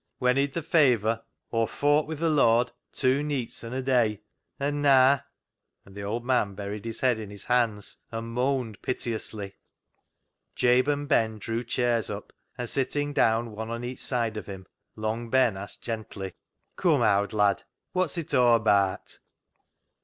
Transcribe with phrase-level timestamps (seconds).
[0.17, 1.21] When he'd th' fayver
[1.51, 4.21] Aw fowt wi' th' Lord two neets an' a day,
[4.57, 5.19] THE KNOCKER UP 149 an' naa"—
[5.85, 9.57] and the old man buried his head in his hands and moaned piteously.
[10.55, 14.65] Jabe and Ben drew chairs up, and sitting down one on each side of him,
[14.95, 16.33] Long Ben asked gently
[16.77, 17.61] —"Come, owd lad,
[17.93, 19.19] wot's it aw abaat